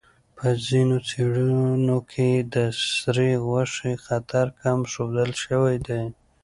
په 0.37 0.47
ځینو 0.67 0.97
څېړنو 1.09 1.97
کې 2.11 2.29
د 2.53 2.55
سرې 2.97 3.31
غوښې 3.45 3.91
خطر 4.05 4.45
کم 4.59 4.79
ښودل 4.91 5.31
شوی 5.43 5.75
دی. 5.87 6.03